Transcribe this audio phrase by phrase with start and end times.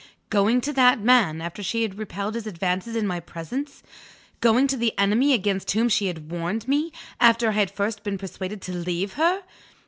[0.31, 3.83] Going to that man, after she had repelled his advances, in my presence!
[4.39, 8.17] Going to the enemy against whom she had warned me, after I had first been
[8.17, 9.43] persuaded to leave her!